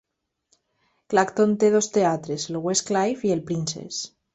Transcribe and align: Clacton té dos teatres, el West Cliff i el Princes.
Clacton 1.15 1.55
té 1.65 1.71
dos 1.77 1.93
teatres, 2.01 2.49
el 2.55 2.61
West 2.67 2.87
Cliff 2.93 3.33
i 3.33 3.41
el 3.41 3.49
Princes. 3.53 4.07